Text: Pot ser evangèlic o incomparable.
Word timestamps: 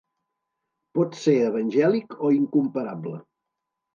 Pot 0.99 1.17
ser 1.25 1.35
evangèlic 1.49 2.17
o 2.29 2.31
incomparable. 2.39 3.21